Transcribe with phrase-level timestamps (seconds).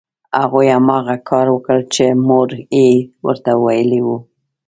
[0.41, 2.89] هغوی هماغه کار وکړ چې مور یې
[3.25, 4.17] ورته ویلي وو